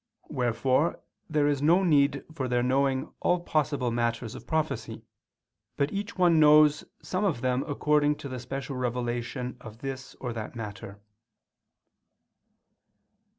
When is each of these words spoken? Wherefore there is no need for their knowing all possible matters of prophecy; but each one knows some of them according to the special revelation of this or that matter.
Wherefore 0.31 0.99
there 1.29 1.47
is 1.47 1.61
no 1.61 1.83
need 1.83 2.23
for 2.33 2.47
their 2.47 2.63
knowing 2.63 3.13
all 3.19 3.41
possible 3.41 3.91
matters 3.91 4.33
of 4.33 4.47
prophecy; 4.47 5.03
but 5.77 5.93
each 5.93 6.17
one 6.17 6.39
knows 6.39 6.83
some 7.03 7.23
of 7.23 7.41
them 7.41 7.63
according 7.67 8.15
to 8.15 8.27
the 8.27 8.39
special 8.39 8.75
revelation 8.77 9.57
of 9.61 9.77
this 9.77 10.15
or 10.15 10.33
that 10.33 10.55
matter. 10.55 10.99